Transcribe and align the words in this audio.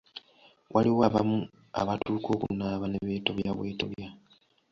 Waliwo 0.73 1.01
abamu 1.09 1.39
abatuuka 1.81 2.29
okunaaba 2.35 2.85
ne 2.89 2.99
beetobya 3.07 3.51
bwetobya. 3.57 4.07